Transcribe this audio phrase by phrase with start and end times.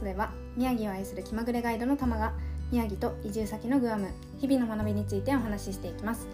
[0.00, 2.32] ストでは宮城を愛する気まぐれガイドの玉が
[2.72, 4.08] 宮城と移住先のグアム
[4.40, 6.26] 日々の学びについてお話ししていきます。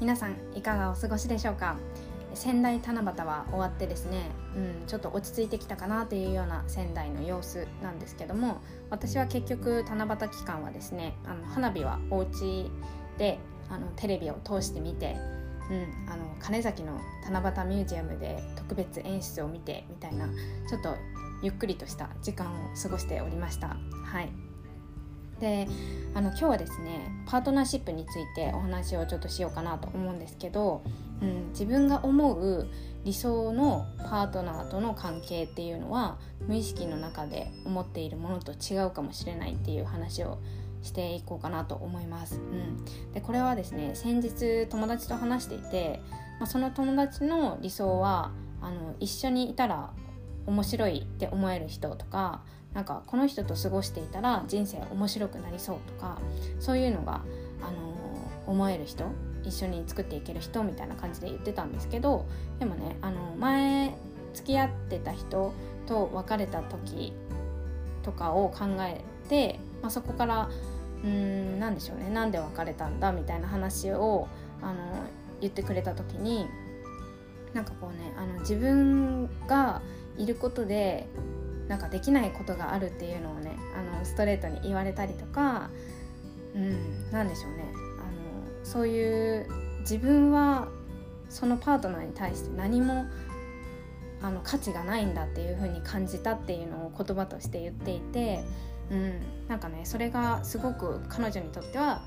[0.00, 1.76] 皆さんいかがお過ごしでしょうか？
[2.32, 12.70] 仙台七夕は終わってですね、うん、ちょっと落ち着いてきたかなというような仙台の様子なんですけども私は結局七夕期間はですねあの花火はお家
[13.18, 13.38] で
[13.68, 15.14] あのテレビを通して見て、
[15.70, 20.26] うん、あの金崎の七夕ミュージアムで特別演出を見てみたいな
[20.70, 20.96] ちょっと
[21.42, 23.76] ゆっくりとした時間を過ごしておりました。
[24.04, 24.52] はい
[25.42, 25.66] で
[26.14, 30.84] あの今日はですねパートナーシップについてお話をちょっとしようかなと思うんですけど、
[31.20, 32.68] うん、自分が思う
[33.04, 40.38] 理想のパートナーとの関係っていうのは無意識の中で思っているものと違うかもしれないっていう話を
[40.82, 42.36] していこうかなと思います。
[42.36, 46.00] うん、でこれはですね先日友達と話していて、
[46.38, 48.30] まあ、その友達の理想は
[48.60, 49.90] あの一緒にいたら
[50.46, 52.42] 面白いって思える人とか
[52.74, 56.18] なんかこの人と過ごしていたら人生面白くなりそうとか
[56.58, 57.20] そういうのが、
[57.60, 57.92] あの
[58.46, 59.04] 思える人
[59.44, 62.26] 一緒に作っていける人みたいな感じで言ってたんですけど
[62.58, 63.94] でもねあの前
[64.34, 65.52] 付き合ってた人
[65.86, 67.12] と別れた時
[68.02, 70.50] とかを考えて、まあ、そこから
[71.04, 74.28] うん何でしょうねなんで別れたんだみたいな話を
[74.60, 74.78] あの
[75.40, 76.46] 言ってくれた時に
[77.52, 79.82] なんかこうねあの自分が
[80.18, 81.08] いることで
[81.68, 85.70] なんかできないことがあるっていうのをねあのストレートに言われたりとか、
[86.54, 87.64] うん、なんでしょうね
[87.98, 88.02] あ
[88.60, 89.46] のそういう
[89.80, 90.68] 自分は
[91.28, 93.06] そのパートナーに対して何も
[94.20, 98.44] あの価値がないんだっていう風に感じたっていうのを言葉として言っていて、
[98.90, 102.02] うん、なんかねそれがすごく彼女にとっては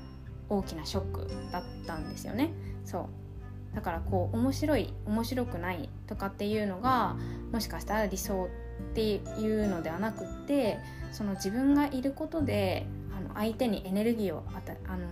[0.48, 2.52] 大きなショックだったんですよね。
[2.84, 3.25] そう
[3.74, 7.16] だからこう面白い面白くないとかっていうのが
[7.52, 8.48] もしかしたら理想
[8.92, 10.78] っていうのではなくって
[11.12, 15.06] その自分がいることであの相手にエネルギーをあたあの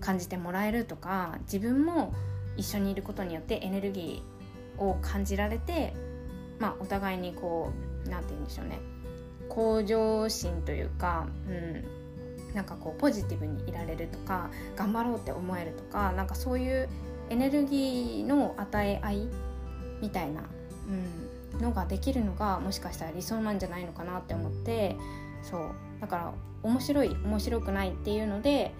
[0.00, 2.12] 感じてもらえるとか自分も
[2.56, 5.94] 一緒にいることによってエネルギーを感じられて、
[6.58, 7.72] まあ、お互いにこ
[8.06, 8.80] う何て言うんでしょうね。
[9.48, 16.88] 向上心というか、うん、なんかこうポジティブにいられるとか頑張ろうって思えるとかなんかそういう
[17.32, 19.28] エネルギーの与え合い
[20.02, 20.42] みたいな、
[21.54, 24.96] うん、のができるのがもしかしたら理想なんじゃないのかなって思って
[25.42, 25.70] そう。
[26.02, 26.32] だから
[26.62, 28.74] 面白い面白くないっていうので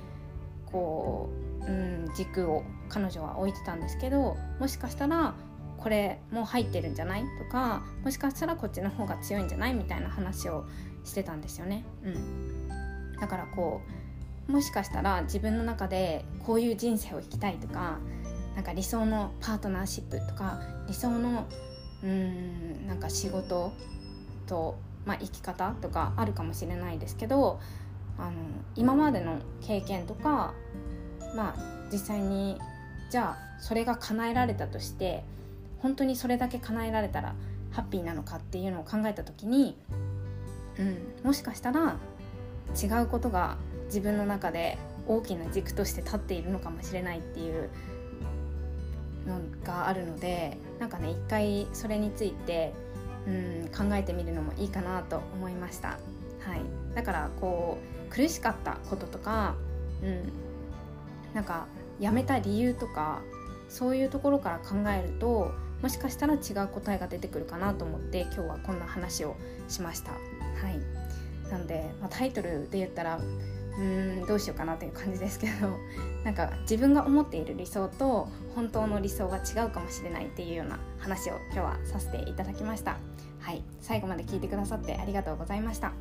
[0.67, 1.31] こ
[1.63, 5.35] う、うん、軸を彼女は置いてたんですけどもしかしたら
[5.79, 10.67] これも入ってるんじゃないとかもしかしたらこっちの方が強いんじゃないみたいな話を
[11.05, 11.85] してたんですよね。
[12.05, 12.69] うん、
[13.19, 13.81] だからこ
[14.49, 17.99] うもしかしたら自分の中でこういう人生を生きたいとか
[18.55, 21.47] なんか理想のパートナーシップとか理想の
[22.03, 23.73] うんなんか仕事
[24.47, 24.77] と、
[25.07, 27.61] まあ、生き方とかあるかもしれないですけど
[28.19, 28.33] あの
[28.77, 30.53] 今までの経験とか、
[31.35, 32.59] まあ、実際に
[33.11, 35.23] じゃあそれが叶えられたとして
[35.79, 37.35] 本当にそれだけ叶えられたら
[37.71, 39.77] ハッピーなのかっていうのを考えた時に、
[40.79, 41.97] うん、もしかしたら
[42.81, 47.71] 違うことが自分の中で大きな軸として立っているのかもしれないっていう
[49.27, 52.73] のがあるのでなんかね一回それについて
[53.27, 55.91] うん考えてみるのもいいかなと思いました。
[56.41, 56.61] はい、
[56.95, 57.79] だからこ
[58.11, 59.55] う苦しかったこととか、
[60.03, 60.33] うん、
[61.35, 61.67] なんか
[62.01, 63.23] やめた理由とか
[63.69, 69.37] そういうところから考えるともしかしたら違う答えが出てくるかなと思って今日はこんな話を
[69.69, 70.13] しました。
[70.13, 70.19] は
[70.71, 73.21] い、なので、まあ、タイトルで言ったら
[73.79, 75.79] うんどうしようかなという感じですけど
[76.25, 82.97] なんか自分が思っている理想と本当の理想が違うかもしれないっていうような話を今日はさせていただきました。
[83.41, 85.93] はい最後まで聞いてくださってありがとうございました。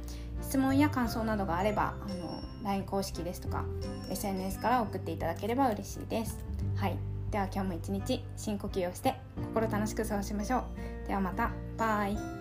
[0.41, 3.65] 質問や感想などがあればあの LINE 公式ですとか
[4.09, 6.37] SNS から送っていただければ嬉しいです。
[6.75, 6.97] はい
[7.31, 10.66] では今日も一日深呼吸をして心楽しく過ごしましょ
[11.05, 11.07] う。
[11.07, 11.51] ではまた。
[11.78, 12.41] バイ。